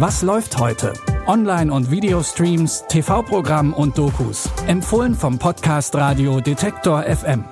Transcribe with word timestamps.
Was 0.00 0.22
läuft 0.22 0.58
heute? 0.58 0.92
Online- 1.26 1.72
und 1.72 1.90
Videostreams, 1.90 2.84
TV-Programm 2.88 3.72
und 3.72 3.98
Dokus. 3.98 4.48
Empfohlen 4.68 5.12
vom 5.12 5.40
Podcast 5.40 5.92
Radio 5.96 6.40
Detektor 6.40 7.02
FM. 7.02 7.42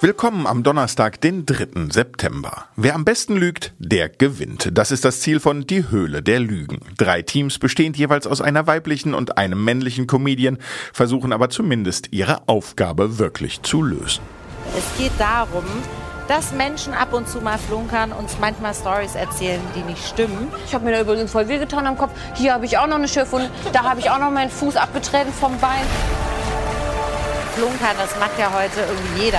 Willkommen 0.00 0.46
am 0.46 0.62
Donnerstag, 0.62 1.20
den 1.20 1.46
3. 1.46 1.90
September. 1.90 2.66
Wer 2.76 2.94
am 2.94 3.04
besten 3.04 3.34
lügt, 3.34 3.74
der 3.80 4.08
gewinnt. 4.08 4.70
Das 4.72 4.92
ist 4.92 5.04
das 5.04 5.18
Ziel 5.20 5.40
von 5.40 5.66
Die 5.66 5.90
Höhle 5.90 6.22
der 6.22 6.38
Lügen. 6.38 6.78
Drei 6.96 7.22
Teams, 7.22 7.58
bestehend 7.58 7.96
jeweils 7.96 8.28
aus 8.28 8.40
einer 8.40 8.68
weiblichen 8.68 9.14
und 9.14 9.36
einem 9.36 9.64
männlichen 9.64 10.06
Comedian, 10.06 10.58
versuchen 10.92 11.32
aber 11.32 11.50
zumindest 11.50 12.12
ihre 12.12 12.46
Aufgabe 12.46 13.18
wirklich 13.18 13.62
zu 13.62 13.82
lösen. 13.82 14.22
Es 14.76 14.84
geht 14.98 15.12
darum, 15.18 15.64
dass 16.28 16.52
Menschen 16.52 16.92
ab 16.92 17.12
und 17.12 17.28
zu 17.28 17.40
mal 17.40 17.58
flunkern, 17.58 18.12
uns 18.12 18.36
manchmal 18.38 18.74
Stories 18.74 19.14
erzählen, 19.14 19.60
die 19.74 19.80
nicht 19.80 20.06
stimmen. 20.06 20.52
Ich 20.66 20.74
habe 20.74 20.84
mir 20.84 20.92
da 20.92 21.00
übrigens 21.00 21.32
voll 21.32 21.48
wehgetan 21.48 21.86
am 21.86 21.96
Kopf. 21.96 22.10
Hier 22.34 22.52
habe 22.52 22.66
ich 22.66 22.76
auch 22.76 22.86
noch 22.86 22.96
eine 22.96 23.08
Schürfwunde. 23.08 23.48
Da 23.72 23.84
habe 23.84 24.00
ich 24.00 24.10
auch 24.10 24.18
noch 24.18 24.30
meinen 24.30 24.50
Fuß 24.50 24.76
abgetreten 24.76 25.32
vom 25.32 25.58
Bein. 25.60 25.86
Flunkern, 27.54 27.96
das 27.98 28.18
macht 28.18 28.38
ja 28.38 28.52
heute 28.52 28.80
irgendwie 28.80 29.24
jeder. 29.24 29.38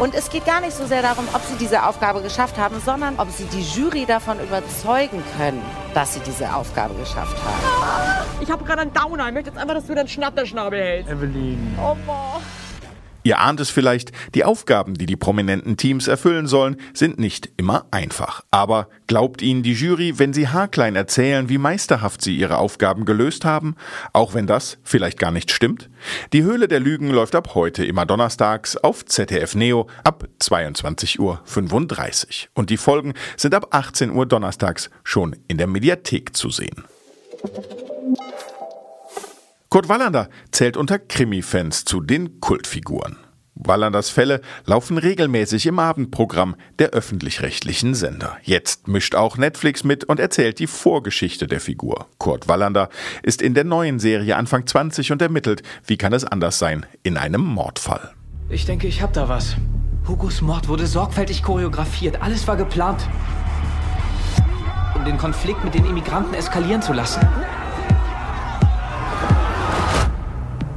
Und 0.00 0.14
es 0.14 0.30
geht 0.30 0.46
gar 0.46 0.60
nicht 0.60 0.74
so 0.74 0.86
sehr 0.86 1.02
darum, 1.02 1.28
ob 1.34 1.42
sie 1.44 1.56
diese 1.56 1.84
Aufgabe 1.84 2.22
geschafft 2.22 2.56
haben, 2.56 2.80
sondern 2.84 3.18
ob 3.18 3.30
sie 3.30 3.44
die 3.44 3.60
Jury 3.60 4.06
davon 4.06 4.40
überzeugen 4.40 5.22
können, 5.36 5.62
dass 5.92 6.14
sie 6.14 6.20
diese 6.20 6.52
Aufgabe 6.54 6.94
geschafft 6.94 7.36
haben. 7.44 8.26
Ich 8.40 8.50
habe 8.50 8.64
gerade 8.64 8.80
einen 8.80 8.94
Downer. 8.94 9.28
Ich 9.28 9.34
möchte 9.34 9.50
jetzt 9.50 9.58
einfach, 9.58 9.74
dass 9.74 9.86
du 9.86 9.94
deinen 9.94 10.08
Schnatterschnabel 10.08 10.80
hältst. 10.80 11.12
Evelyn. 11.12 11.78
Oh, 11.78 11.94
boah. 12.06 12.40
Ihr 13.22 13.38
ahnt 13.38 13.60
es 13.60 13.70
vielleicht, 13.70 14.12
die 14.34 14.44
Aufgaben, 14.44 14.94
die 14.94 15.06
die 15.06 15.16
prominenten 15.16 15.76
Teams 15.76 16.08
erfüllen 16.08 16.46
sollen, 16.46 16.76
sind 16.94 17.18
nicht 17.18 17.50
immer 17.56 17.86
einfach. 17.90 18.42
Aber 18.50 18.88
glaubt 19.06 19.42
Ihnen 19.42 19.62
die 19.62 19.74
Jury, 19.74 20.18
wenn 20.18 20.32
Sie 20.32 20.48
haarklein 20.48 20.96
erzählen, 20.96 21.48
wie 21.48 21.58
meisterhaft 21.58 22.22
Sie 22.22 22.36
Ihre 22.36 22.58
Aufgaben 22.58 23.04
gelöst 23.04 23.44
haben, 23.44 23.76
auch 24.12 24.34
wenn 24.34 24.46
das 24.46 24.78
vielleicht 24.82 25.18
gar 25.18 25.30
nicht 25.30 25.50
stimmt? 25.50 25.90
Die 26.32 26.42
Höhle 26.42 26.68
der 26.68 26.80
Lügen 26.80 27.10
läuft 27.10 27.34
ab 27.34 27.54
heute 27.54 27.84
immer 27.84 28.06
donnerstags 28.06 28.76
auf 28.76 29.04
ZDF 29.04 29.54
Neo 29.54 29.86
ab 30.04 30.26
22.35 30.40 31.18
Uhr. 31.18 31.42
Und 32.54 32.70
die 32.70 32.76
Folgen 32.76 33.14
sind 33.36 33.54
ab 33.54 33.68
18 33.70 34.10
Uhr 34.10 34.26
donnerstags 34.26 34.90
schon 35.04 35.36
in 35.48 35.58
der 35.58 35.66
Mediathek 35.66 36.34
zu 36.34 36.50
sehen. 36.50 36.84
Kurt 39.72 39.88
Wallander 39.88 40.28
zählt 40.50 40.76
unter 40.76 40.98
Krimi-Fans 40.98 41.84
zu 41.84 42.00
den 42.00 42.40
Kultfiguren. 42.40 43.18
Wallanders 43.54 44.10
Fälle 44.10 44.40
laufen 44.64 44.98
regelmäßig 44.98 45.64
im 45.66 45.78
Abendprogramm 45.78 46.56
der 46.80 46.88
öffentlich-rechtlichen 46.88 47.94
Sender. 47.94 48.36
Jetzt 48.42 48.88
mischt 48.88 49.14
auch 49.14 49.36
Netflix 49.36 49.84
mit 49.84 50.02
und 50.02 50.18
erzählt 50.18 50.58
die 50.58 50.66
Vorgeschichte 50.66 51.46
der 51.46 51.60
Figur. 51.60 52.08
Kurt 52.18 52.48
Wallander 52.48 52.88
ist 53.22 53.40
in 53.40 53.54
der 53.54 53.62
neuen 53.62 54.00
Serie 54.00 54.36
Anfang 54.36 54.66
20 54.66 55.12
und 55.12 55.22
ermittelt, 55.22 55.62
wie 55.86 55.96
kann 55.96 56.12
es 56.12 56.24
anders 56.24 56.58
sein, 56.58 56.84
in 57.04 57.16
einem 57.16 57.42
Mordfall. 57.42 58.10
Ich 58.48 58.66
denke, 58.66 58.88
ich 58.88 59.02
hab 59.02 59.12
da 59.12 59.28
was. 59.28 59.54
Hugos 60.08 60.40
Mord 60.40 60.66
wurde 60.66 60.88
sorgfältig 60.88 61.44
choreografiert. 61.44 62.20
Alles 62.22 62.48
war 62.48 62.56
geplant. 62.56 63.06
Um 64.96 65.04
den 65.04 65.16
Konflikt 65.16 65.62
mit 65.62 65.74
den 65.74 65.84
Immigranten 65.84 66.34
eskalieren 66.34 66.82
zu 66.82 66.92
lassen. 66.92 67.20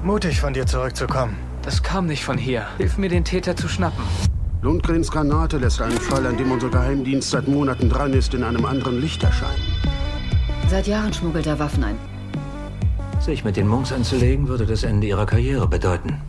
Mutig 0.04 0.42
von 0.42 0.54
dir 0.54 0.66
zurückzukommen. 0.66 1.38
Das 1.62 1.82
kam 1.82 2.08
nicht 2.08 2.26
von 2.26 2.38
hier. 2.38 2.68
Hilf 2.78 2.98
mir, 2.98 3.08
den 3.08 3.24
Täter 3.24 3.56
zu 3.56 3.70
schnappen. 3.70 4.04
Lundgrens 4.62 5.10
Granate 5.10 5.58
lässt 5.58 5.82
einen 5.82 5.98
Fall, 5.98 6.26
an 6.28 6.36
dem 6.36 6.52
unser 6.52 6.70
Geheimdienst 6.70 7.30
seit 7.30 7.48
Monaten 7.48 7.90
dran 7.90 8.12
ist, 8.12 8.34
in 8.34 8.44
einem 8.44 8.66
anderen 8.66 9.00
Licht 9.00 9.24
erscheinen. 9.24 9.64
Seit 10.70 10.88
Jahren 10.88 11.14
schmuggelt 11.14 11.48
er 11.48 11.58
Waffen 11.58 11.86
ein. 11.86 11.98
Sich 13.22 13.46
mit 13.46 13.56
den 13.56 13.66
Monks 13.66 13.94
anzulegen, 13.94 14.50
würde 14.50 14.66
das 14.66 14.84
Ende 14.84 15.08
ihrer 15.08 15.26
Karriere 15.26 15.70
bedeuten. 15.70 16.22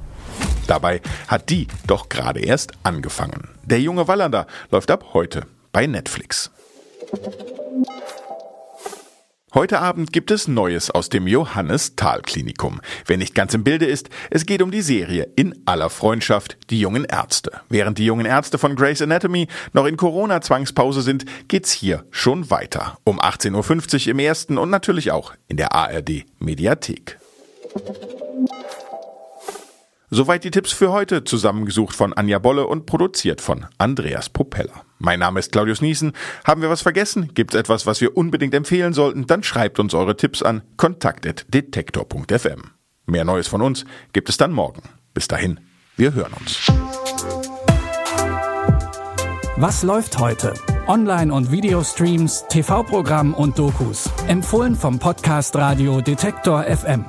Dabei 0.69 1.01
hat 1.27 1.51
die 1.51 1.67
doch 1.89 2.09
gerade 2.09 2.41
erst 2.41 2.73
angefangen. 2.85 3.49
Der 3.65 3.81
junge 3.81 4.07
Wallander 4.07 4.47
läuft 4.71 4.93
ab 4.93 5.07
heute 5.15 5.47
bei 5.73 5.89
Netflix. 5.89 6.53
Heute 9.55 9.79
Abend 9.79 10.13
gibt 10.13 10.33
es 10.33 10.49
Neues 10.49 10.91
aus 10.91 11.11
dem 11.11 11.29
Johannes 11.29 11.95
Thal 11.95 12.23
Klinikum. 12.23 12.81
Wer 13.07 13.19
nicht 13.19 13.37
ganz 13.37 13.55
im 13.55 13.63
Bilde 13.63 13.87
ist, 13.87 14.11
es 14.31 14.47
geht 14.47 14.61
um 14.63 14.73
die 14.73 14.83
Serie 14.83 15.29
In 15.37 15.55
aller 15.65 15.91
Freundschaft, 15.91 16.59
die 16.71 16.81
jungen 16.81 17.05
Ärzte. 17.05 17.61
Während 17.69 17.99
die 17.99 18.05
jungen 18.05 18.27
Ärzte 18.27 18.59
von 18.59 18.75
Grey's 18.75 19.01
Anatomy 19.01 19.47
noch 19.73 19.87
in 19.87 19.97
Corona-Zwangspause 19.97 21.03
sind, 21.03 21.25
geht's 21.47 21.71
hier 21.71 22.05
schon 22.11 22.51
weiter. 22.51 22.99
Um 23.05 23.21
18.50 23.21 24.07
Uhr 24.07 24.11
im 24.11 24.19
ersten 24.19 24.59
und 24.59 24.71
natürlich 24.71 25.13
auch 25.13 25.35
in 25.47 25.57
der 25.57 25.73
ARD 25.73 26.25
Mediathek. 26.41 27.21
Soweit 30.15 30.45
die 30.45 30.53
Tipps 30.53 30.71
für 30.71 30.93
heute, 30.93 31.25
zusammengesucht 31.25 31.97
von 31.97 32.13
Anja 32.13 32.39
Bolle 32.39 32.69
und 32.69 32.87
produziert 32.87 33.41
von 33.41 33.67
Andreas 33.79 34.29
Propeller. 34.29 34.85
Mein 35.01 35.19
Name 35.19 35.41
ist 35.41 35.51
Claudius 35.51 35.81
Niesen. 35.81 36.13
Haben 36.45 36.63
wir 36.63 36.71
was 36.71 36.83
vergessen? 36.83 37.35
Gibt 37.35 37.53
es 37.53 37.59
etwas, 37.59 37.85
was 37.85 38.01
wir 38.01 38.17
unbedingt 38.17 38.55
empfehlen 38.55 38.93
sollten? 38.93 39.27
Dann 39.27 39.43
schreibt 39.43 39.81
uns 39.81 39.93
eure 39.93 40.17
Tipps 40.17 40.41
an 40.41 40.63
kontakt.detektor.fm. 40.77 42.63
Mehr 43.07 43.25
Neues 43.25 43.49
von 43.49 43.61
uns 43.61 43.87
gibt 44.13 44.29
es 44.29 44.37
dann 44.37 44.53
morgen. 44.53 44.83
Bis 45.15 45.27
dahin, 45.27 45.59
wir 45.97 46.15
hören 46.15 46.33
uns. 46.39 46.71
Was 49.57 49.83
läuft 49.83 50.21
heute? 50.21 50.55
Online- 50.87 51.35
und 51.35 51.51
Videostreams, 51.51 52.45
TV-Programm 52.49 53.35
und 53.35 53.59
Dokus. 53.59 54.09
Empfohlen 54.29 54.77
vom 54.77 55.01
Podcast 55.01 55.57
Radio 55.57 56.01
Detektor 56.01 56.63
FM. 56.63 57.05